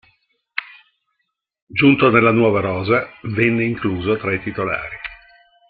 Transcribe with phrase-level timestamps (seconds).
[1.67, 4.95] Giunto nella nuova rosa venne incluso tra i titolari.